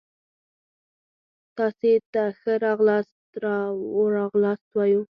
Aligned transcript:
تاسي 1.57 1.91
ته 2.13 2.23
ښه 2.39 2.53
را 2.63 2.71
غلاست 4.37 4.67
وايو 4.75 5.01